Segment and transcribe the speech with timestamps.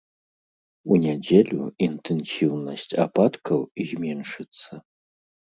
[0.95, 3.59] У нядзелю інтэнсіўнасць ападкаў
[3.93, 4.71] зменшыцца.